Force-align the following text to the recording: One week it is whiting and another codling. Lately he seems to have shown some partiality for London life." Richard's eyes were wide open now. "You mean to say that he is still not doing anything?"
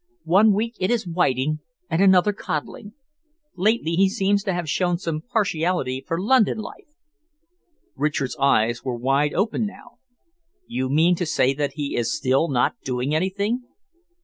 One 0.25 0.53
week 0.55 0.73
it 0.79 0.89
is 0.89 1.05
whiting 1.05 1.59
and 1.87 2.01
another 2.01 2.33
codling. 2.33 2.93
Lately 3.55 3.91
he 3.91 4.09
seems 4.09 4.43
to 4.45 4.51
have 4.53 4.67
shown 4.67 4.97
some 4.97 5.21
partiality 5.21 6.03
for 6.07 6.19
London 6.19 6.57
life." 6.57 6.95
Richard's 7.95 8.35
eyes 8.37 8.83
were 8.83 8.97
wide 8.97 9.35
open 9.35 9.63
now. 9.67 9.99
"You 10.65 10.89
mean 10.89 11.13
to 11.17 11.27
say 11.27 11.53
that 11.53 11.73
he 11.73 11.95
is 11.95 12.11
still 12.17 12.49
not 12.49 12.81
doing 12.83 13.13
anything?" 13.13 13.61